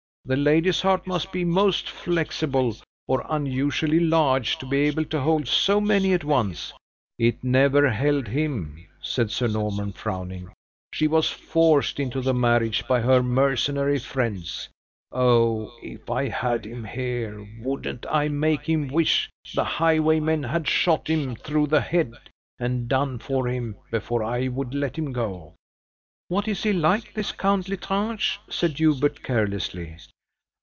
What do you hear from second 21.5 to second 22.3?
the head,